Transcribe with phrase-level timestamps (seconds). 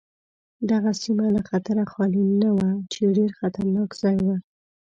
[0.71, 4.27] دغه سیمه له خطره خالي نه وه چې ډېر خطرناک ځای و.